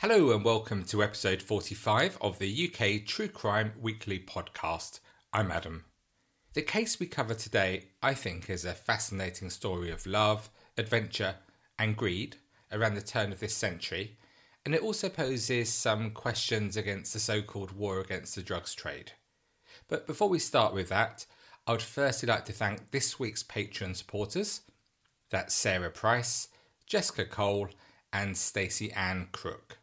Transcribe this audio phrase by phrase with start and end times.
[0.00, 5.00] Hello and welcome to episode 45 of the UK True Crime Weekly podcast.
[5.32, 5.86] I'm Adam.
[6.52, 11.34] The case we cover today, I think, is a fascinating story of love, adventure,
[11.80, 12.36] and greed
[12.70, 14.16] around the turn of this century,
[14.64, 19.10] and it also poses some questions against the so called war against the drugs trade.
[19.88, 21.26] But before we start with that,
[21.66, 24.60] I would firstly like to thank this week's Patreon supporters.
[25.30, 26.46] That's Sarah Price,
[26.86, 27.70] Jessica Cole,
[28.12, 29.77] and Stacey Ann Crook.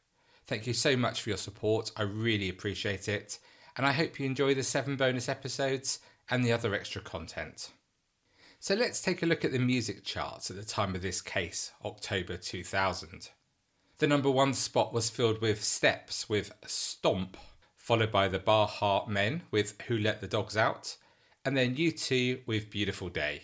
[0.47, 1.91] Thank you so much for your support.
[1.97, 3.39] I really appreciate it.
[3.75, 5.99] And I hope you enjoy the seven bonus episodes
[6.29, 7.71] and the other extra content.
[8.59, 11.71] So let's take a look at the music charts at the time of this case,
[11.83, 13.29] October 2000.
[13.97, 17.37] The number one spot was filled with Steps with Stomp,
[17.75, 20.97] followed by the Baha Men with Who Let the Dogs Out,
[21.43, 23.43] and then U2 with Beautiful Day.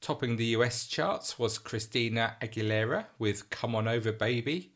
[0.00, 4.72] Topping the US charts was Christina Aguilera with Come On Over Baby,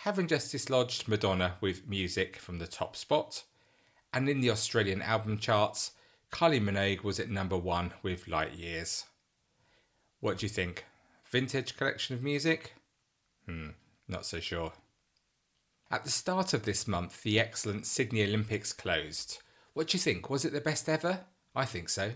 [0.00, 3.44] having just dislodged Madonna with Music from the top spot,
[4.14, 5.92] and in the Australian album charts,
[6.32, 9.04] Kylie Minogue was at number one with Light Years.
[10.20, 10.86] What do you think?
[11.30, 12.72] Vintage collection of music?
[13.46, 13.70] Hmm,
[14.08, 14.72] not so sure.
[15.90, 19.38] At the start of this month, the excellent Sydney Olympics closed.
[19.74, 20.30] What do you think?
[20.30, 21.20] Was it the best ever?
[21.54, 22.12] I think so.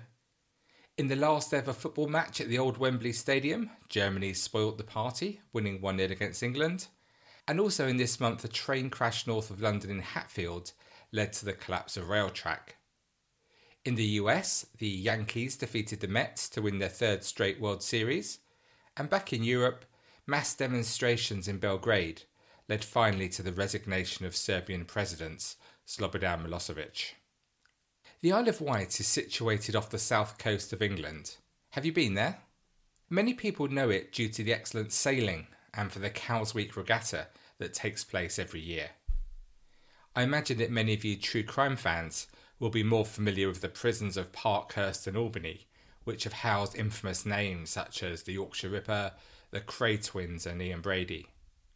[0.97, 5.43] In the last ever football match at the old Wembley Stadium, Germany spoilt the party,
[5.53, 6.87] winning 1 0 against England.
[7.47, 10.73] And also in this month, a train crash north of London in Hatfield
[11.13, 12.77] led to the collapse of Railtrack.
[13.85, 18.39] In the US, the Yankees defeated the Mets to win their third straight World Series.
[18.97, 19.85] And back in Europe,
[20.27, 22.23] mass demonstrations in Belgrade
[22.67, 27.13] led finally to the resignation of Serbian President Slobodan Milosevic.
[28.23, 31.37] The Isle of Wight is situated off the south coast of England.
[31.71, 32.39] Have you been there?
[33.11, 37.29] Many people know it due to the excellent sailing and for the Cowes Week regatta
[37.59, 38.91] that takes place every year.
[40.17, 43.69] I imagine that many of you true crime fans will be more familiar with the
[43.69, 45.67] prisons of Parkhurst and Albany,
[46.05, 49.13] which have housed infamous names such as the Yorkshire Ripper,
[49.51, 51.27] the Kray twins, and Ian Brady.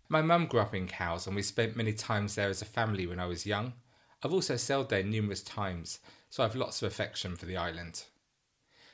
[0.09, 3.06] My mum grew up in Cowes and we spent many times there as a family
[3.06, 3.75] when I was young.
[4.22, 5.98] I've also sailed there numerous times
[6.30, 8.04] so I've lots of affection for the island.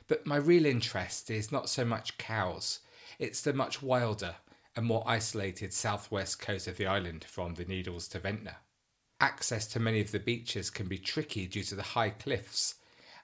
[0.07, 2.79] But my real interest is not so much Cowes,
[3.19, 4.35] it's the much wilder
[4.75, 8.57] and more isolated southwest coast of the island from the Needles to Ventnor.
[9.19, 12.75] Access to many of the beaches can be tricky due to the high cliffs,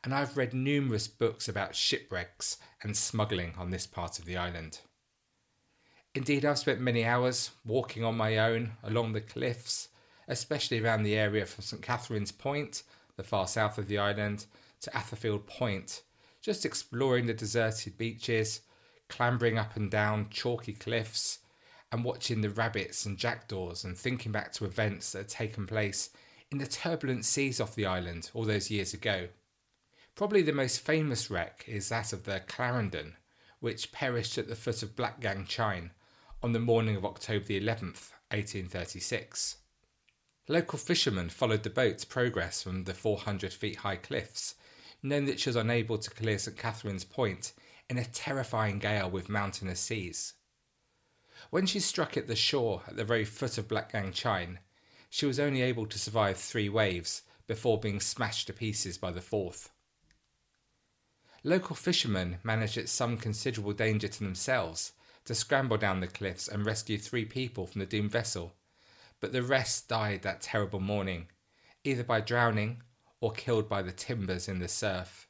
[0.03, 4.79] and I've read numerous books about shipwrecks and smuggling on this part of the island.
[6.15, 9.89] Indeed, I've spent many hours walking on my own along the cliffs,
[10.27, 12.83] especially around the area from St Catherine's Point
[13.21, 14.45] the far south of the island,
[14.81, 16.01] to Atherfield Point,
[16.41, 18.61] just exploring the deserted beaches,
[19.11, 21.39] clambering up and down chalky cliffs,
[21.91, 26.09] and watching the rabbits and jackdaws and thinking back to events that had taken place
[26.49, 29.27] in the turbulent seas off the island all those years ago.
[30.15, 33.17] Probably the most famous wreck is that of the Clarendon,
[33.59, 35.91] which perished at the foot of Blackgang Chine
[36.41, 39.57] on the morning of October the 11th, 1836.
[40.47, 44.55] Local fishermen followed the boat's progress from the 400 feet high cliffs,
[45.03, 47.51] knowing that she was unable to clear St Catherine's Point
[47.91, 50.35] in a terrifying gale with mountainous seas.
[51.49, 54.59] When she struck at the shore at the very foot of Blackgang Chine,
[55.09, 59.19] she was only able to survive three waves before being smashed to pieces by the
[59.19, 59.71] fourth.
[61.43, 64.93] Local fishermen managed at some considerable danger to themselves
[65.25, 68.55] to scramble down the cliffs and rescue three people from the doomed vessel
[69.19, 71.27] but the rest died that terrible morning,
[71.83, 72.81] either by drowning
[73.19, 75.27] or killed by the timbers in the surf.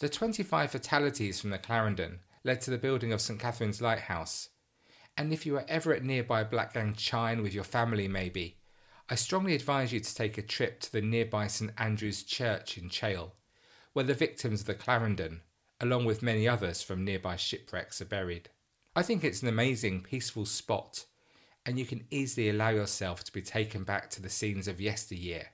[0.00, 4.48] The 25 fatalities from the Clarendon led to the building of St Catherine's Lighthouse,
[5.14, 8.56] and if you are ever at nearby Blackgang Chine with your family, maybe,
[9.10, 12.88] I strongly advise you to take a trip to the nearby St Andrew's Church in
[12.88, 13.34] Chale,
[13.92, 15.42] where the victims of the Clarendon,
[15.82, 18.48] along with many others from nearby shipwrecks, are buried.
[18.96, 21.04] I think it's an amazing, peaceful spot
[21.66, 25.48] and you can easily allow yourself to be taken back to the scenes of yesteryear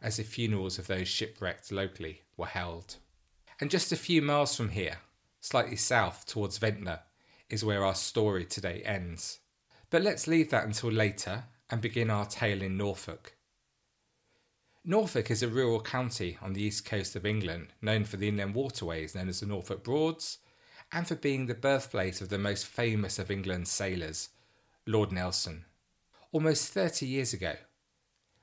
[0.00, 2.96] as the funerals of those shipwrecked locally were held.
[3.60, 4.98] And just a few miles from here,
[5.40, 7.00] slightly south towards Ventnor,
[7.50, 9.40] is where our story today ends.
[9.90, 13.34] But let's leave that until later and begin our tale in Norfolk.
[14.82, 18.54] Norfolk is a rural county on the east coast of England, known for the inland
[18.54, 20.38] waterways known as the Norfolk Broads,
[20.90, 24.30] and for being the birthplace of the most famous of England's sailors,
[24.86, 25.66] Lord Nelson.
[26.32, 27.56] Almost 30 years ago,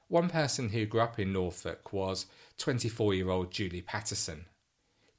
[0.10, 2.28] one person who grew up in Norfolk was
[2.60, 4.46] 24 year old Julie Patterson.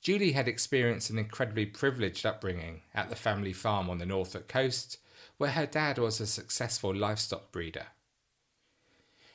[0.01, 4.99] Julie had experienced an incredibly privileged upbringing at the family farm on the Norfolk coast,
[5.37, 7.89] where her dad was a successful livestock breeder.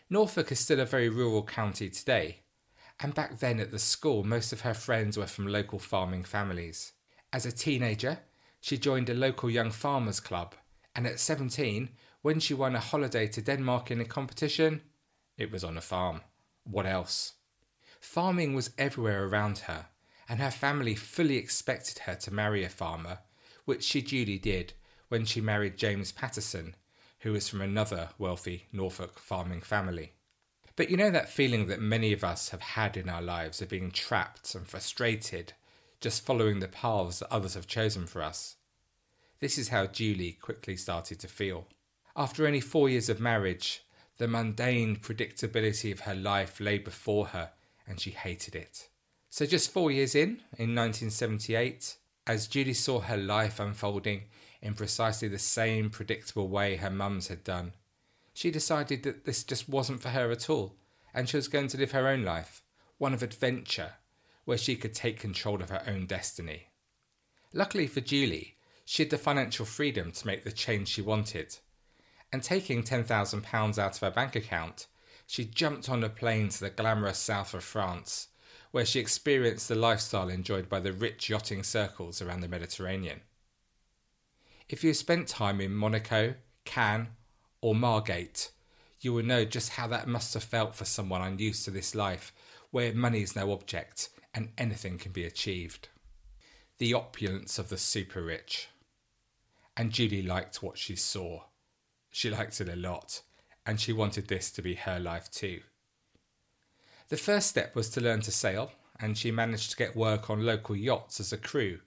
[0.10, 2.39] Norfolk is still a very rural county today,
[3.00, 6.94] and back then at the school, most of her friends were from local farming families.
[7.31, 8.19] As a teenager,
[8.62, 10.56] she joined a local young farmers club,
[10.95, 11.89] and at 17,
[12.21, 14.81] when she won a holiday to Denmark in a competition,
[15.38, 16.21] it was on a farm.
[16.63, 17.33] What else?
[18.00, 19.88] Farming was everywhere around her,
[20.33, 23.19] and her family fully expected her to marry a farmer,
[23.65, 24.74] which she duly did
[25.07, 26.75] when she married James Patterson,
[27.19, 30.13] who was from another wealthy Norfolk farming family.
[30.75, 33.69] But you know that feeling that many of us have had in our lives of
[33.69, 35.53] being trapped and frustrated,
[36.01, 38.56] just following the paths that others have chosen for us?
[39.39, 41.68] This is how Julie quickly started to feel.
[42.15, 43.83] After only four years of marriage,
[44.18, 47.51] the mundane predictability of her life lay before her,
[47.85, 48.89] and she hated it.
[49.33, 51.95] So, just four years in, in 1978,
[52.27, 54.25] as Julie saw her life unfolding
[54.62, 57.74] in precisely the same predictable way her mum's had done.
[58.35, 60.75] She decided that this just wasn't for her at all,
[61.15, 62.62] and she was going to live her own life,
[63.00, 63.94] one of adventure,
[64.45, 66.68] where she could take control of her own destiny.
[67.53, 71.57] Luckily for Julie, she had the financial freedom to make the change she wanted.
[72.31, 74.85] And taking £10,000 out of her bank account,
[75.25, 78.27] she jumped on a plane to the glamorous south of France,
[78.74, 83.22] where she experienced the lifestyle enjoyed by the rich yachting circles around the Mediterranean.
[84.68, 86.34] If you spent time in Monaco,
[86.66, 87.10] Cannes,
[87.62, 88.50] or Margate,
[89.00, 92.34] you will know just how that must have felt for someone unused to this life,
[92.72, 95.90] where money is no object and anything can be achieved.
[96.80, 98.69] The opulence of the super rich.
[99.78, 101.42] And Julie liked what she saw.
[102.10, 103.22] She liked it a lot,
[103.68, 105.62] and she wanted this to be her life too.
[107.13, 110.48] The first step was to learn to sail, and she managed to get work on
[110.48, 111.77] local yachts as a crew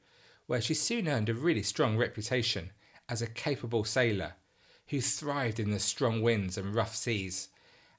[0.46, 2.70] where she soon earned a really strong reputation
[3.08, 4.34] as a capable sailor
[4.86, 7.48] who thrived in the strong winds and rough seas,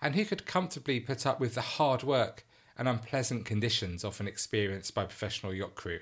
[0.01, 2.45] and who could comfortably put up with the hard work
[2.77, 5.99] and unpleasant conditions often experienced by professional yacht crew.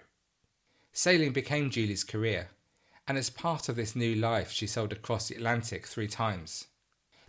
[0.93, 2.49] Sailing became Julie's career,
[3.07, 6.67] and as part of this new life, she sailed across the Atlantic three times.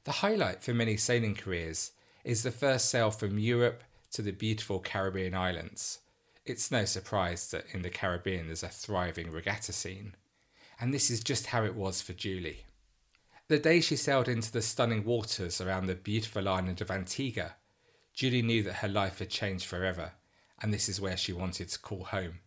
[0.05, 1.93] The highlight for many sailing careers
[2.25, 6.01] is the first sail from Europe to the beautiful Caribbean islands,
[6.45, 10.15] it's no surprise that in the Caribbean there's a thriving regatta scene,
[10.81, 12.65] and this is just how it was for Julie.
[13.49, 17.57] The day she sailed into the stunning waters around the beautiful island of Antigua,
[18.15, 20.13] Julie knew that her life had changed forever,
[20.63, 22.41] and this is where she wanted to call home.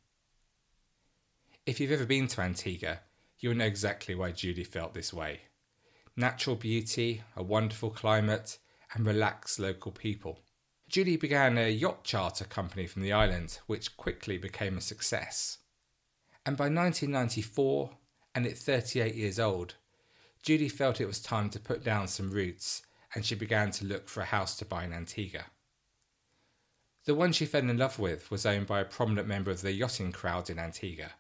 [1.66, 3.02] If you've ever been to Antigua,
[3.40, 5.42] you'll know exactly why Julie felt this way.
[6.16, 8.58] Natural beauty, a wonderful climate,
[8.94, 10.40] and relaxed local people.
[10.90, 15.60] Julie began a yacht charter company from the island, which quickly became a success.
[16.48, 17.92] And by 1994,
[18.34, 19.76] and at 38 years old,
[20.42, 22.82] Julie felt it was time to put down some roots
[23.14, 25.46] and she began to look for a house to buy in Antigua.
[27.06, 29.72] The one she fell in love with was owned by a prominent member of the
[29.72, 31.12] yachting crowd in Antigua,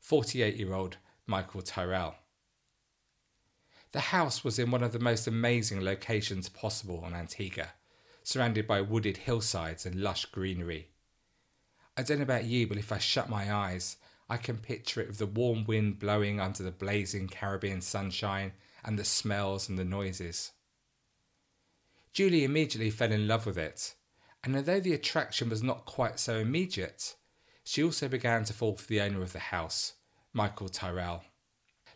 [0.00, 0.96] 48 year old
[1.26, 2.16] Michael Tyrrell.
[3.92, 7.68] The house was in one of the most amazing locations possible on Antigua
[8.26, 10.88] surrounded by wooded hillsides and lush greenery.
[11.96, 13.96] I don't know about you, but if I shut my eyes,
[14.28, 18.52] I can picture it with the warm wind blowing under the blazing Caribbean sunshine
[18.84, 20.52] and the smells and the noises.
[22.12, 23.94] Julie immediately fell in love with it,
[24.44, 27.14] and although the attraction was not quite so immediate,
[27.64, 29.94] she also began to fall for the owner of the house,
[30.32, 31.24] Michael Tyrrell.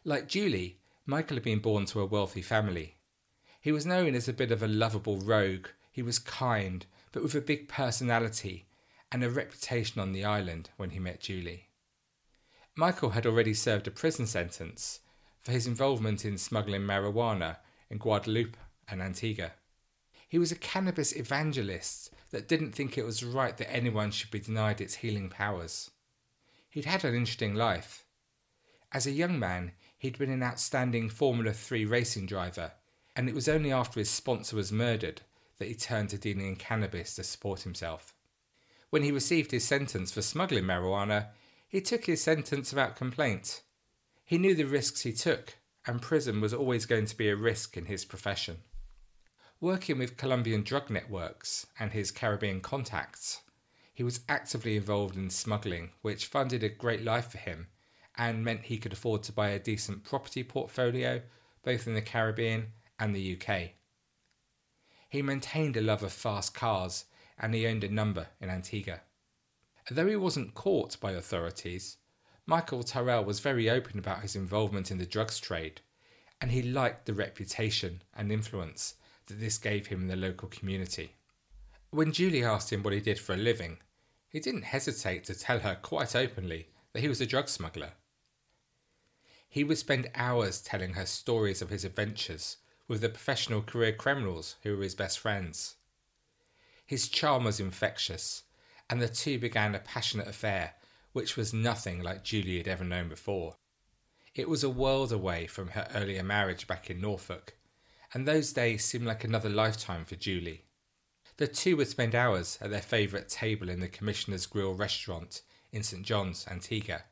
[0.04, 2.96] Like Julie, Michael had been born to a wealthy family.
[3.60, 7.34] He was known as a bit of a lovable rogue he was kind, but with
[7.34, 8.66] a big personality
[9.10, 11.70] and a reputation on the island when he met Julie.
[12.74, 15.00] Michael had already served a prison sentence
[15.40, 17.56] for his involvement in smuggling marijuana
[17.88, 19.52] in Guadeloupe and Antigua.
[20.28, 24.40] He was a cannabis evangelist that didn't think it was right that anyone should be
[24.40, 25.90] denied its healing powers.
[26.68, 28.04] He'd had an interesting life.
[28.92, 32.72] As a young man, he'd been an outstanding Formula 3 racing driver,
[33.16, 35.22] and it was only after his sponsor was murdered
[35.58, 38.14] that he turned to dealing in cannabis to support himself.
[38.90, 41.28] When he received his sentence for smuggling marijuana,
[41.68, 43.62] he took his sentence without complaint.
[44.24, 45.54] He knew the risks he took,
[45.86, 48.58] and prison was always going to be a risk in his profession.
[49.60, 53.40] Working with Colombian drug networks and his Caribbean contacts,
[53.94, 57.68] he was actively involved in smuggling, which funded a great life for him
[58.16, 61.22] and meant he could afford to buy a decent property portfolio
[61.62, 63.70] both in the Caribbean and the UK.
[65.08, 67.04] He maintained a love of fast cars
[67.38, 69.00] and he owned a number in Antigua.
[69.90, 71.98] Though he wasn't caught by authorities,
[72.44, 75.80] Michael Tyrrell was very open about his involvement in the drugs trade,
[76.40, 78.94] and he liked the reputation and influence
[79.26, 81.14] that this gave him in the local community.
[81.90, 83.78] When Julie asked him what he did for a living,
[84.28, 87.92] he didn't hesitate to tell her quite openly that he was a drug smuggler.
[89.48, 92.58] He would spend hours telling her stories of his adventures
[92.88, 95.76] with the professional career criminals who were his best friends.
[96.84, 98.44] His charm was infectious,
[98.88, 100.74] and the two began a passionate affair
[101.16, 103.56] which was nothing like Julie had ever known before.
[104.34, 107.56] It was a world away from her earlier marriage back in Norfolk,
[108.12, 110.66] and those days seemed like another lifetime for Julie.
[111.38, 115.40] The two would spend hours at their favourite table in the Commissioner's Grill restaurant
[115.72, 117.04] in St John's, Antigua,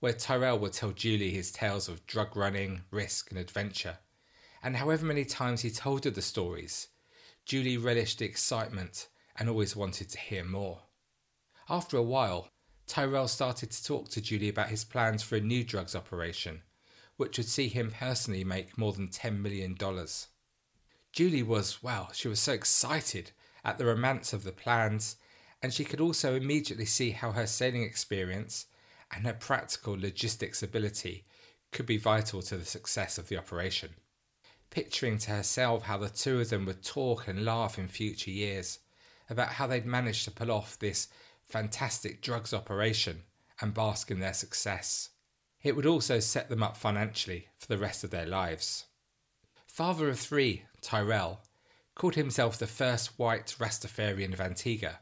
[0.00, 3.96] where Tyrell would tell Julie his tales of drug running, risk, and adventure.
[4.62, 6.88] And however many times he told her the stories,
[7.46, 10.82] Julie relished the excitement and always wanted to hear more.
[11.68, 12.50] After a while,
[12.86, 16.62] Tyrell started to talk to Julie about his plans for a new drugs operation,
[17.16, 19.76] which would see him personally make more than $10 million.
[21.12, 23.30] Julie was, well, she was so excited
[23.64, 25.16] at the romance of the plans,
[25.62, 28.66] and she could also immediately see how her sailing experience
[29.12, 31.24] and her practical logistics ability
[31.72, 33.90] could be vital to the success of the operation.
[34.70, 38.78] Picturing to herself how the two of them would talk and laugh in future years
[39.28, 41.08] about how they'd managed to pull off this
[41.48, 43.22] fantastic drugs operation
[43.60, 45.10] and bask in their success.
[45.62, 48.86] It would also set them up financially for the rest of their lives.
[49.66, 51.40] Father of three, Tyrell,
[51.94, 55.00] called himself the first white Rastafarian of Antigua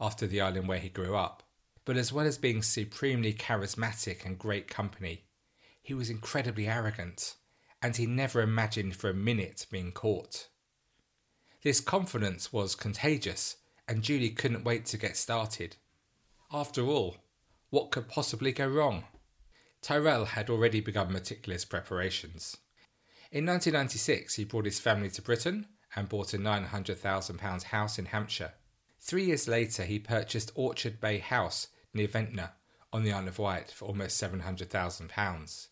[0.00, 1.42] after the island where he grew up.
[1.84, 5.24] But as well as being supremely charismatic and great company,
[5.82, 7.36] he was incredibly arrogant,
[7.82, 10.48] and he never imagined for a minute being caught.
[11.62, 13.56] This confidence was contagious,
[13.86, 15.76] and Julie couldn't wait to get started.
[16.52, 17.16] After all,
[17.70, 19.04] what could possibly go wrong?
[19.82, 22.56] Tyrell had already begun meticulous preparations.
[23.30, 28.52] In 1996, he brought his family to Britain and bought a £900,000 house in Hampshire.
[29.00, 32.50] Three years later, he purchased Orchard Bay House near Ventnor
[32.92, 35.68] on the Isle of Wight for almost £700,000.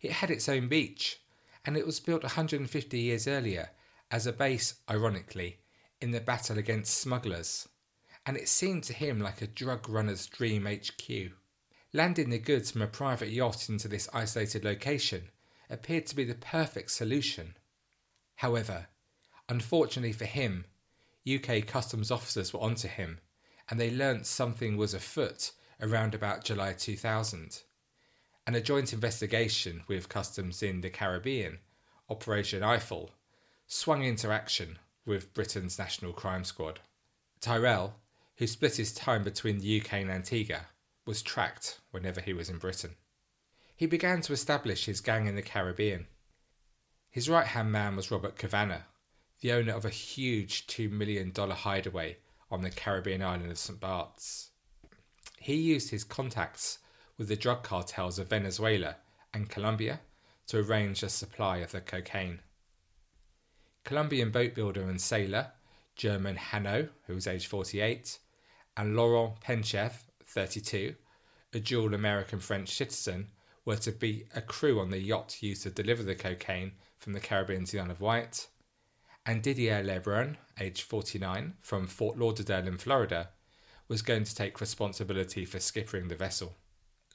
[0.00, 1.20] It had its own beach,
[1.64, 3.70] and it was built 150 years earlier
[4.10, 5.58] as a base, ironically,
[6.00, 7.68] in the battle against smugglers,
[8.26, 11.32] and it seemed to him like a drug runner's dream HQ.
[11.92, 15.30] Landing the goods from a private yacht into this isolated location
[15.70, 17.56] appeared to be the perfect solution.
[18.36, 18.88] However,
[19.48, 20.66] unfortunately for him,
[21.26, 23.20] UK customs officers were onto him,
[23.70, 27.62] and they learnt something was afoot around about July 2000.
[28.46, 31.58] And a joint investigation with customs in the Caribbean,
[32.10, 33.10] Operation Eiffel,
[33.66, 36.80] swung into action with Britain's National Crime Squad.
[37.40, 37.94] Tyrell,
[38.36, 40.66] who split his time between the UK and Antigua,
[41.06, 42.96] was tracked whenever he was in Britain.
[43.76, 46.06] He began to establish his gang in the Caribbean.
[47.10, 48.82] His right hand man was Robert Cavanagh,
[49.40, 52.18] the owner of a huge $2 million hideaway
[52.50, 53.80] on the Caribbean island of St.
[53.80, 54.50] Bart's.
[55.38, 56.78] He used his contacts
[57.16, 58.96] with the drug cartels of Venezuela
[59.32, 60.00] and Colombia
[60.46, 62.40] to arrange a supply of the cocaine.
[63.84, 65.52] Colombian boat builder and sailor
[65.96, 68.18] German Hanno, who was aged 48,
[68.76, 69.92] and Laurent Penchev,
[70.26, 70.94] 32,
[71.52, 73.28] a dual American French citizen,
[73.64, 77.20] were to be a crew on the yacht used to deliver the cocaine from the
[77.20, 78.48] Caribbean to the Isle of Wight.
[79.24, 83.30] And Didier Lebrun, aged 49, from Fort Lauderdale in Florida,
[83.88, 86.56] was going to take responsibility for skippering the vessel.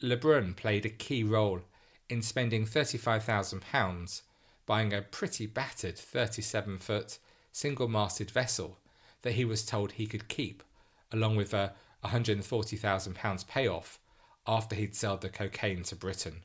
[0.02, 1.62] Lebrun played a key role
[2.10, 4.22] in spending £35,000
[4.66, 7.20] buying a pretty battered 37 foot
[7.52, 8.78] single masted vessel
[9.24, 10.64] that he was told he could keep,
[11.12, 11.74] along with a
[12.06, 14.00] £140,000 payoff
[14.48, 16.44] after he'd sold the cocaine to Britain.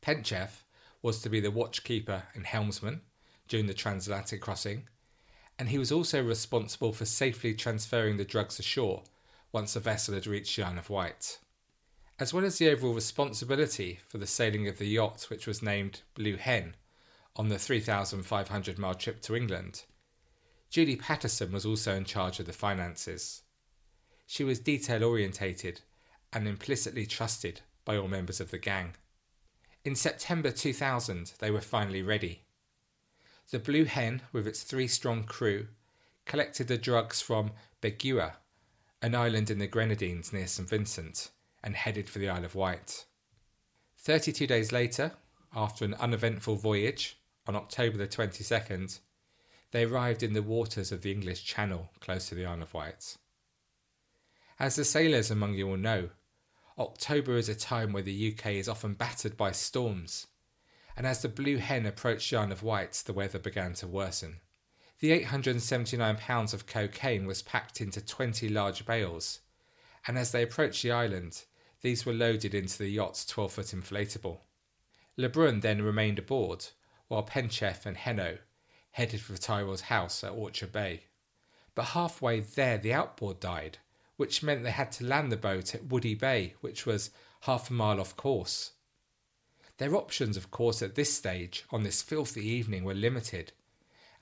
[0.00, 0.62] Penchev
[1.02, 3.00] was to be the watchkeeper and helmsman
[3.48, 4.88] during the transatlantic crossing,
[5.58, 9.02] and he was also responsible for safely transferring the drugs ashore
[9.52, 11.38] once the vessel had reached the Isle of Wight.
[12.18, 16.02] As well as the overall responsibility for the sailing of the yacht, which was named
[16.14, 16.76] Blue Hen,
[17.34, 19.82] on the 3,500 mile trip to England,
[20.70, 23.42] Julie Patterson was also in charge of the finances.
[24.26, 25.80] She was detail orientated
[26.32, 28.94] and implicitly trusted by all members of the gang.
[29.84, 32.42] In September 2000, they were finally ready.
[33.50, 35.66] The Blue Hen, with its three strong crew,
[36.26, 37.50] collected the drugs from
[37.82, 38.34] Bequia,
[39.02, 41.30] an island in the Grenadines near St Vincent,
[41.64, 43.06] and headed for the Isle of Wight.
[43.98, 45.12] 32 days later,
[45.56, 49.00] after an uneventful voyage, on October the 22nd,
[49.70, 53.16] they arrived in the waters of the English Channel close to the Isle of Wight.
[54.60, 56.10] As the sailors among you will know,
[56.78, 60.26] October is a time where the UK is often battered by storms,
[60.96, 64.40] and as the Blue Hen approached the Isle of Wight, the weather began to worsen.
[65.00, 69.40] The 879 pounds of cocaine was packed into 20 large bales,
[70.06, 71.44] and as they approached the island,
[71.84, 74.38] these were loaded into the yacht's 12 foot inflatable.
[75.18, 76.64] Lebrun then remained aboard,
[77.08, 78.38] while Penchef and Heno
[78.92, 81.02] headed for Tyrell's house at Orchard Bay.
[81.74, 83.76] But halfway there, the outboard died,
[84.16, 87.10] which meant they had to land the boat at Woody Bay, which was
[87.42, 88.70] half a mile off course.
[89.76, 93.52] Their options, of course, at this stage, on this filthy evening, were limited,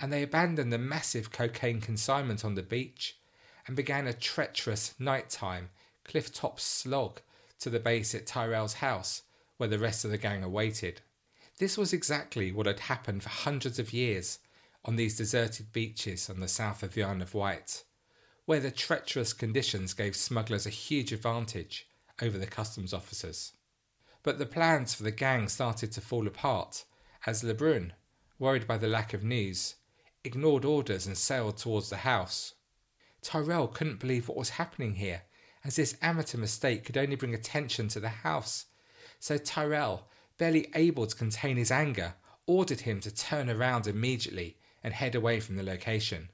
[0.01, 3.19] and they abandoned the massive cocaine consignment on the beach
[3.69, 5.71] and began a treacherous nighttime
[6.03, 7.21] cliff top slog
[7.63, 9.23] to the base at Tyrell's house,
[9.57, 11.01] where the rest of the gang awaited.
[11.59, 14.41] This was exactly what had happened for hundreds of years
[14.85, 17.85] on these deserted beaches on the south of the Isle of Wight,
[18.47, 21.87] where the treacherous conditions gave smugglers a huge advantage
[22.21, 23.53] over the customs officers.
[24.25, 26.85] But the plans for the gang started to fall apart
[27.27, 27.93] as Lebrun,
[28.39, 29.77] worried by the lack of news,
[30.25, 32.55] ignored orders and sailed towards the house.
[33.21, 35.23] Tyrell couldn't believe what was happening here,
[35.65, 38.67] as this amateur mistake could only bring attention to the house.
[39.19, 42.15] So Tyrell, barely able to contain his anger,
[42.47, 46.29] ordered him to turn around immediately and head away from the location.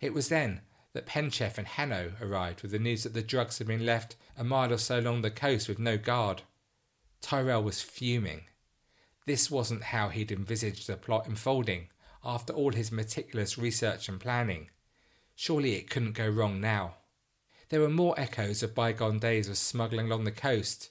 [0.00, 0.62] It was then
[0.94, 4.44] that Penchef and Hanno arrived with the news that the drugs had been left a
[4.44, 6.42] mile or so along the coast with no guard.
[7.20, 8.42] Tyrell was fuming.
[9.24, 11.88] This wasn't how he'd envisaged the plot unfolding
[12.24, 14.70] after all his meticulous research and planning.
[15.36, 16.96] Surely it couldn't go wrong now.
[17.72, 20.90] There were more echoes of bygone days of smuggling along the coast,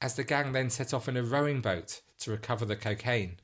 [0.00, 3.36] as the gang then set off in a rowing boat to recover the cocaine.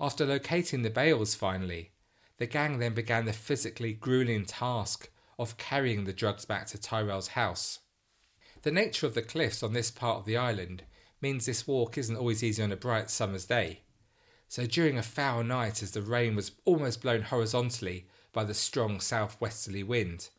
[0.00, 1.90] After locating the bales finally,
[2.38, 7.28] the gang then began the physically grueling task of carrying the drugs back to Tyrell's
[7.28, 7.80] house.
[8.62, 10.84] The nature of the cliffs on this part of the island
[11.20, 13.82] means this walk isn't always easy on a bright summer's day.
[14.48, 19.00] So during a foul night, as the rain was almost blown horizontally by the strong
[19.00, 20.30] southwesterly wind,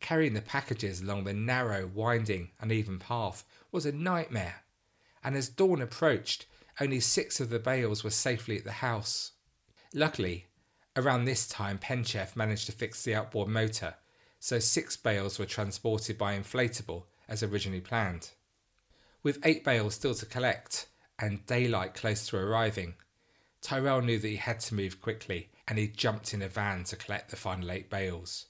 [0.00, 4.62] carrying the packages along the narrow, winding, uneven path was a nightmare.
[5.22, 6.46] And as dawn approached,
[6.80, 9.32] only six of the bales were safely at the house.
[9.92, 10.46] Luckily,
[10.96, 13.94] around this time, Penchef managed to fix the outboard motor,
[14.38, 18.30] so six bales were transported by inflatable as originally planned.
[19.22, 20.86] With eight bales still to collect
[21.18, 22.94] and daylight close to arriving,
[23.60, 26.96] Tyrell knew that he had to move quickly and he jumped in a van to
[26.96, 28.46] collect the final eight bales.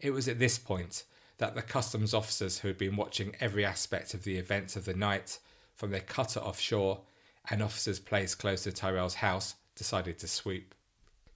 [0.00, 1.04] It was at this point
[1.38, 4.94] that the customs officers who had been watching every aspect of the events of the
[4.94, 5.38] night
[5.74, 7.00] from their cutter offshore
[7.48, 10.74] and officers placed close to Tyrell's house decided to swoop.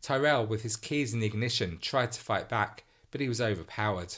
[0.03, 4.15] Tyrell, with his keys in the ignition, tried to fight back, but he was overpowered.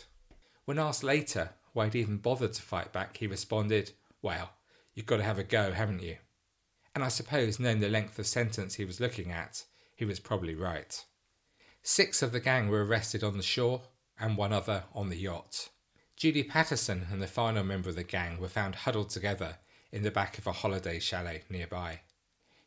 [0.64, 4.50] When asked later why he'd even bothered to fight back, he responded, Well,
[4.94, 6.16] you've got to have a go, haven't you?
[6.94, 10.56] And I suppose, knowing the length of sentence he was looking at, he was probably
[10.56, 11.04] right.
[11.82, 13.82] Six of the gang were arrested on the shore,
[14.18, 15.68] and one other on the yacht.
[16.16, 19.58] Judy Patterson and the final member of the gang were found huddled together
[19.92, 22.00] in the back of a holiday chalet nearby.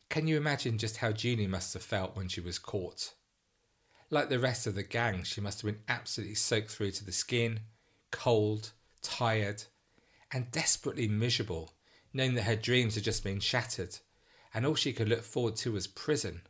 [0.08, 3.14] Can you imagine just how Julie must have felt when she was caught?
[4.10, 7.12] Like the rest of the gang, she must have been absolutely soaked through to the
[7.12, 7.60] skin,
[8.10, 9.64] cold, tired,
[10.32, 11.74] and desperately miserable,
[12.12, 13.98] knowing that her dreams had just been shattered,
[14.52, 16.42] and all she could look forward to was prison,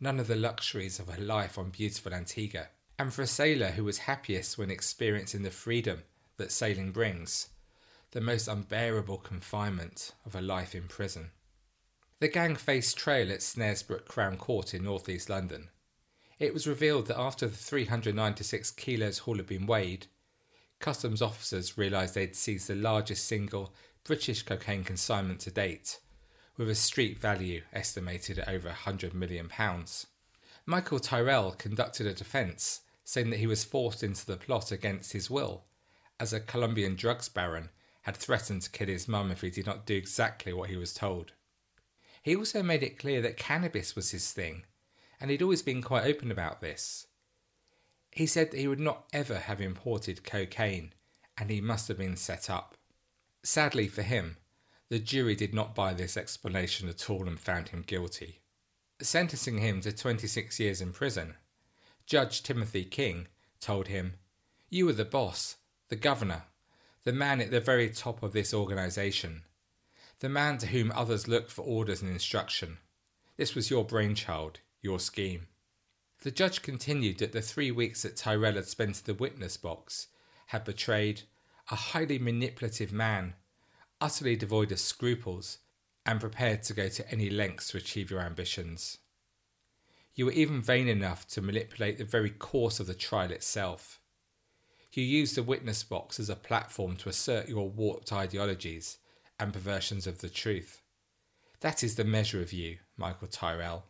[0.00, 2.68] none of the luxuries of her life on beautiful Antigua.
[2.98, 6.04] And for a sailor who was happiest when experiencing the freedom
[6.36, 7.48] that sailing brings,
[8.12, 11.30] the most unbearable confinement of a life in prison.
[12.20, 15.70] The gang faced trial at Snaresbrook Crown Court in North East London.
[16.38, 20.06] It was revealed that after the 396 kilos haul had been weighed,
[20.78, 25.98] customs officers realised they'd seized the largest single British cocaine consignment to date,
[26.56, 29.50] with a street value estimated at over £100 million.
[30.66, 35.30] Michael Tyrell conducted a defence, saying that he was forced into the plot against his
[35.30, 35.64] will,
[36.18, 37.68] as a Colombian drugs baron
[38.02, 40.92] had threatened to kill his mum if he did not do exactly what he was
[40.92, 41.32] told.
[42.22, 44.64] He also made it clear that cannabis was his thing,
[45.20, 47.06] and he'd always been quite open about this.
[48.10, 50.92] He said that he would not ever have imported cocaine,
[51.36, 52.76] and he must have been set up.
[53.42, 54.36] Sadly for him,
[54.88, 58.40] the jury did not buy this explanation at all and found him guilty.
[59.02, 61.34] Sentencing him to 26 years in prison,
[62.06, 63.28] Judge Timothy King
[63.60, 64.14] told him,
[64.68, 65.56] You are the boss,
[65.88, 66.44] the governor,
[67.04, 69.42] the man at the very top of this organisation,
[70.20, 72.78] the man to whom others look for orders and instruction.
[73.36, 75.48] This was your brainchild, your scheme.
[76.22, 80.08] The judge continued that the three weeks that Tyrell had spent in the witness box
[80.46, 81.22] had betrayed
[81.70, 83.34] a highly manipulative man,
[84.00, 85.58] utterly devoid of scruples,
[86.04, 88.98] and prepared to go to any lengths to achieve your ambitions.
[90.14, 94.00] You were even vain enough to manipulate the very course of the trial itself.
[94.92, 98.98] You used the witness box as a platform to assert your warped ideologies
[99.40, 100.82] and perversions of the truth.
[101.60, 103.86] That is the measure of you, Michael Tyrrell.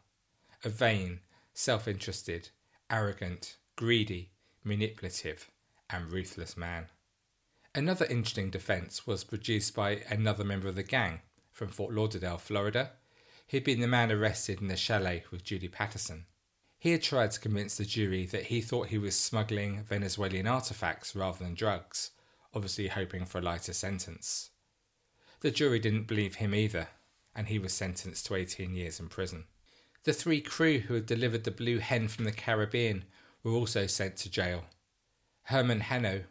[0.64, 1.20] A vain,
[1.52, 2.48] self interested,
[2.88, 4.30] arrogant, greedy,
[4.62, 5.50] manipulative,
[5.90, 6.86] and ruthless man.
[7.74, 11.20] Another interesting defense was produced by another member of the gang
[11.52, 12.92] from Fort Lauderdale, Florida,
[13.48, 16.26] who'd been the man arrested in the chalet with Judy Patterson.
[16.78, 21.16] He had tried to convince the jury that he thought he was smuggling Venezuelan artifacts
[21.16, 22.10] rather than drugs,
[22.52, 24.50] obviously hoping for a lighter sentence.
[25.40, 26.88] The jury didn't believe him either,
[27.34, 29.44] and he was sentenced to 18 years in prison.
[30.04, 33.04] The three crew who had delivered the blue hen from the Caribbean
[33.42, 34.64] were also sent to jail.
[35.44, 36.24] Herman Hano,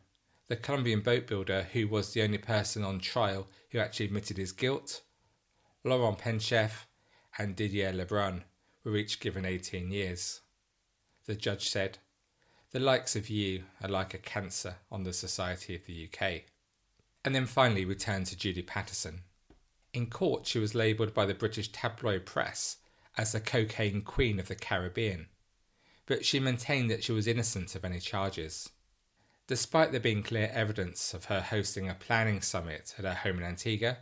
[0.47, 4.51] the Colombian boat builder who was the only person on trial who actually admitted his
[4.51, 5.01] guilt,
[5.83, 6.85] Laurent Penchef,
[7.37, 8.43] and Didier Lebrun
[8.83, 10.41] were each given 18 years.
[11.25, 11.99] The judge said,
[12.71, 16.41] The likes of you are like a cancer on the society of the UK.
[17.25, 19.21] And then finally we turn to Judy Patterson.
[19.93, 22.77] In court, she was labelled by the British tabloid press
[23.17, 25.27] as the cocaine queen of the Caribbean,
[26.05, 28.69] but she maintained that she was innocent of any charges.
[29.47, 33.43] Despite there being clear evidence of her hosting a planning summit at her home in
[33.43, 33.97] Antigua,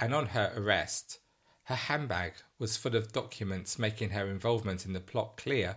[0.00, 1.20] and on her arrest,
[1.64, 5.76] her handbag was full of documents making her involvement in the plot clear,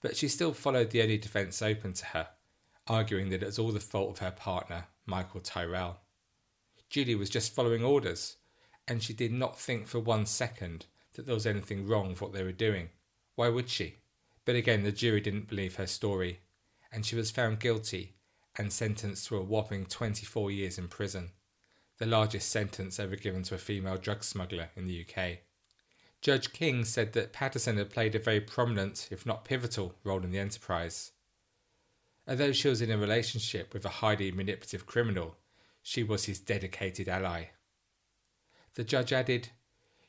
[0.00, 2.28] but she still followed the only defence open to her,
[2.86, 6.00] arguing that it was all the fault of her partner, Michael Tyrrell.
[6.88, 8.36] Judy was just following orders,
[8.88, 12.32] and she did not think for one second that there was anything wrong with what
[12.32, 12.88] they were doing.
[13.34, 13.96] Why would she?
[14.44, 16.40] But again, the jury didn't believe her story,
[16.90, 18.16] and she was found guilty
[18.56, 21.30] and sentenced to a whopping 24 years in prison,
[21.98, 25.38] the largest sentence ever given to a female drug smuggler in the UK.
[26.20, 30.30] Judge King said that Patterson had played a very prominent, if not pivotal, role in
[30.30, 31.12] the enterprise.
[32.28, 35.36] Although she was in a relationship with a highly manipulative criminal,
[35.82, 37.46] she was his dedicated ally.
[38.74, 39.50] The judge added,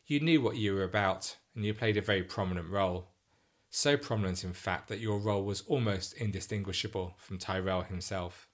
[0.06, 3.10] You knew what you were about, and you played a very prominent role.
[3.72, 8.48] So prominent, in fact, that your role was almost indistinguishable from Tyrrell himself.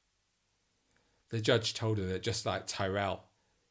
[1.29, 3.23] The judge told her that just like Tyrrell,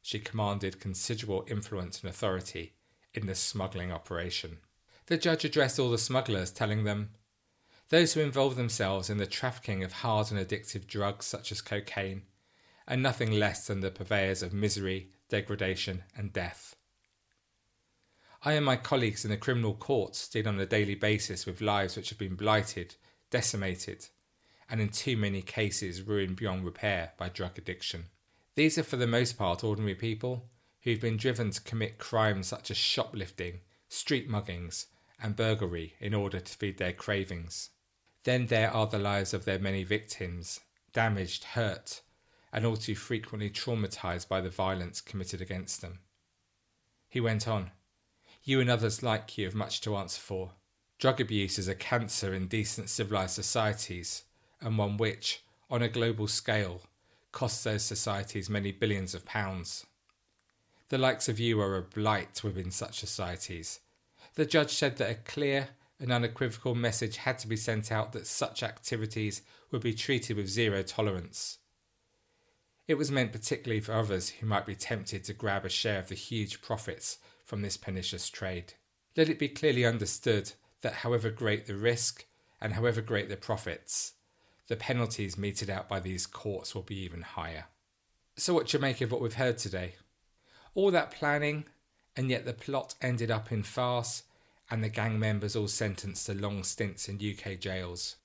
[0.02, 2.74] she commanded considerable influence and authority
[3.14, 4.58] in the smuggling operation.
[5.06, 7.10] The judge addressed all the smugglers, telling them,
[7.88, 12.22] Those who involve themselves in the trafficking of hard and addictive drugs such as cocaine
[12.86, 16.76] are nothing less than the purveyors of misery, degradation, and death.
[18.42, 21.96] I and my colleagues in the criminal courts deal on a daily basis with lives
[21.96, 22.94] which have been blighted,
[23.30, 24.06] decimated,
[24.68, 28.06] and in too many cases ruined beyond repair by drug addiction.
[28.54, 30.48] These are for the most part ordinary people
[30.82, 34.86] who've been driven to commit crimes such as shoplifting, street muggings,
[35.20, 37.70] and burglary in order to feed their cravings.
[38.24, 40.60] Then there are the lives of their many victims,
[40.92, 42.02] damaged, hurt,
[42.52, 46.00] and all too frequently traumatized by the violence committed against them.
[47.08, 47.70] He went on.
[48.42, 50.52] You and others like you have much to answer for.
[50.98, 54.24] Drug abuse is a cancer in decent civilized societies,
[54.60, 56.82] and one which, on a global scale,
[57.32, 59.86] costs those societies many billions of pounds.
[60.88, 63.80] The likes of you are a blight within such societies.
[64.34, 65.68] The judge said that a clear
[66.00, 70.48] and unequivocal message had to be sent out that such activities would be treated with
[70.48, 71.58] zero tolerance.
[72.86, 76.08] It was meant particularly for others who might be tempted to grab a share of
[76.08, 78.74] the huge profits from this pernicious trade.
[79.16, 82.24] Let it be clearly understood that however great the risk
[82.60, 84.14] and however great the profits,
[84.68, 87.64] the penalties meted out by these courts will be even higher.
[88.36, 89.94] So, what do you make of what we've heard today?
[90.74, 91.64] All that planning,
[92.14, 94.22] and yet the plot ended up in farce,
[94.70, 98.16] and the gang members all sentenced to long stints in UK jails.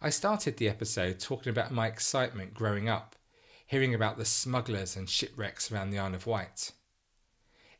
[0.00, 3.16] I started the episode talking about my excitement growing up,
[3.66, 6.72] hearing about the smugglers and shipwrecks around the Isle of Wight.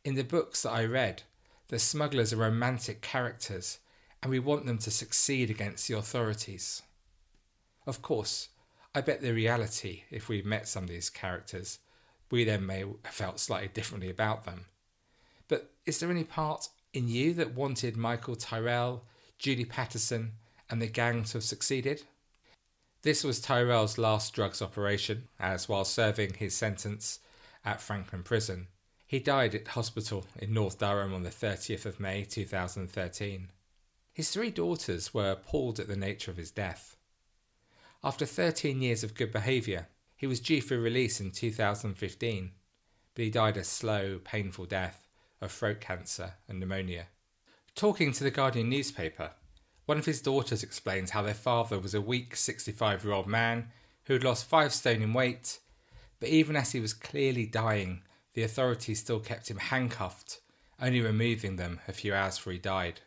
[0.04, 1.22] In the books that I read,
[1.68, 3.78] the smugglers are romantic characters,
[4.22, 6.82] and we want them to succeed against the authorities.
[7.86, 8.48] Of course,
[8.94, 11.78] I bet the reality, if we met some of these characters,
[12.30, 14.66] we then may have felt slightly differently about them.
[15.48, 19.04] But is there any part in you that wanted Michael Tyrrell,
[19.38, 20.32] Judy Patterson,
[20.70, 22.04] and the gang to have succeeded?
[23.02, 27.20] This was Tyrrell's last drugs operation, as while serving his sentence
[27.64, 28.68] at Frankland Prison,
[29.06, 33.50] he died at hospital in North Durham on the 30th of May 2013.
[34.12, 36.96] His three daughters were appalled at the nature of his death.
[38.06, 42.52] After 13 years of good behaviour, he was due for release in 2015,
[43.14, 45.08] but he died a slow, painful death
[45.40, 47.06] of throat cancer and pneumonia.
[47.74, 49.30] Talking to the Guardian newspaper,
[49.86, 53.70] One of his daughters explains how their father was a weak 65 year old man
[54.04, 55.60] who had lost five stone in weight,
[56.20, 58.02] but even as he was clearly dying,
[58.34, 60.40] the authorities still kept him handcuffed,
[60.78, 63.00] only removing them a few hours before he died.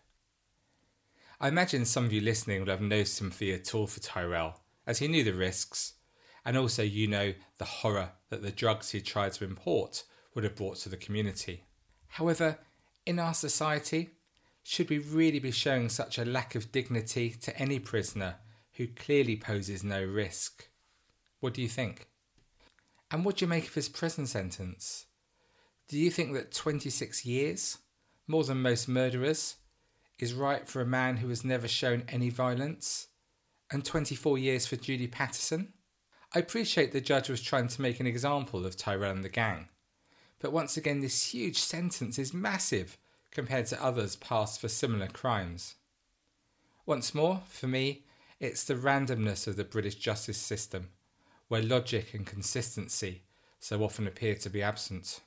[1.40, 5.00] I imagine some of you listening will have no sympathy at all for Tyrell, as
[5.00, 5.94] he knew the risks,
[6.46, 10.56] and also you know the horror that the drugs he tried to import would have
[10.56, 11.66] brought to the community.
[12.08, 12.58] However,
[13.06, 14.12] in our society,
[14.64, 18.36] should we really be showing such a lack of dignity to any prisoner
[18.74, 20.70] who clearly poses no risk?
[21.42, 22.08] What do you think?
[23.12, 25.06] And what do you make of his prison sentence?
[25.88, 27.78] Do you think that 26 years,
[28.28, 29.56] more than most murderers,
[30.20, 33.08] is right for a man who has never shown any violence?
[33.70, 35.74] And 24 years for Judy Patterson?
[36.34, 39.68] I appreciate the judge was trying to make an example of Tyrell and the gang,
[40.40, 42.98] but once again, this huge sentence is massive
[43.32, 45.76] compared to others passed for similar crimes.
[46.86, 48.04] Once more, for me,
[48.40, 50.90] it's the randomness of the British justice system,
[51.48, 53.24] where logic and consistency
[53.60, 55.22] so often appear to be absent.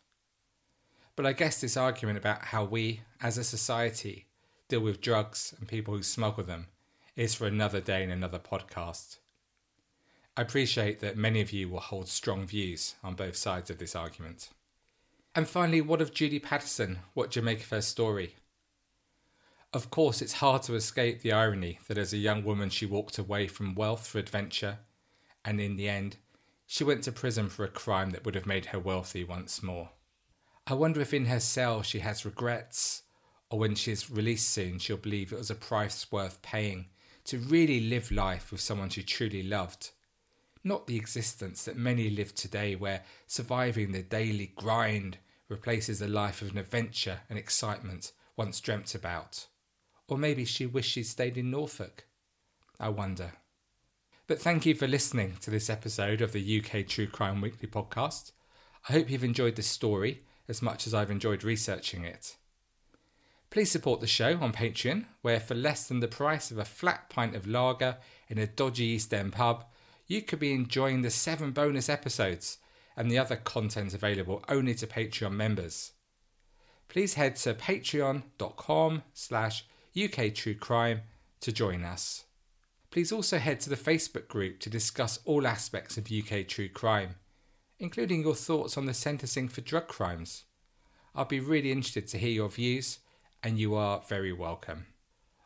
[1.16, 4.29] But I guess this argument about how we, as a society,
[4.68, 6.68] deal with drugs and people who smuggle them
[7.16, 9.18] is for another day in another podcast.
[10.36, 13.96] I appreciate that many of you will hold strong views on both sides of this
[13.96, 14.50] argument.
[15.34, 17.00] And finally, what of Judy Patterson?
[17.14, 18.36] What of her story?
[19.72, 23.18] Of course, it's hard to escape the irony that as a young woman she walked
[23.18, 24.78] away from wealth for adventure,
[25.44, 26.16] and in the end,
[26.66, 29.90] she went to prison for a crime that would have made her wealthy once more.
[30.66, 33.02] I wonder if in her cell she has regrets,
[33.50, 36.86] or when she is released soon, she'll believe it was a price worth paying
[37.24, 39.90] to really live life with someone she truly loved
[40.62, 46.42] not the existence that many live today where surviving the daily grind replaces a life
[46.42, 49.46] of an adventure and excitement once dreamt about.
[50.06, 52.06] Or maybe she wished she'd stayed in Norfolk.
[52.78, 53.33] I wonder.
[54.26, 58.33] But thank you for listening to this episode of the UK True Crime Weekly podcast.
[58.88, 62.37] I hope you've enjoyed this story as much as I've enjoyed researching it.
[63.50, 67.10] Please support the show on Patreon, where for less than the price of a flat
[67.10, 67.96] pint of lager
[68.28, 69.64] in a dodgy East End pub,
[70.06, 72.58] you could be enjoying the seven bonus episodes
[72.96, 75.92] and the other content available only to Patreon members.
[76.88, 79.64] Please head to patreon.com slash
[79.96, 81.00] uktruecrime
[81.40, 82.24] to join us.
[82.90, 87.16] Please also head to the Facebook group to discuss all aspects of UK true crime,
[87.78, 90.44] including your thoughts on the sentencing for drug crimes.
[91.14, 92.98] I'll be really interested to hear your views,
[93.42, 94.87] and you are very welcome.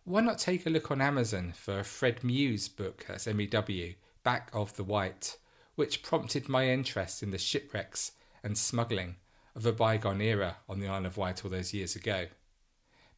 [0.05, 4.77] Why not take a look on Amazon for Fred Mews book, that's MEW, Back of
[4.77, 5.39] the Wight,
[5.77, 9.17] which prompted my interest in the shipwrecks and smuggling
[9.57, 12.27] of a bygone era on the Isle of Wight all those years ago.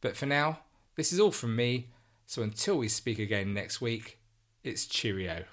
[0.01, 0.59] But for now,
[0.95, 1.89] this is all from me,
[2.25, 4.19] so until we speak again next week,
[4.63, 5.45] it's cheerio.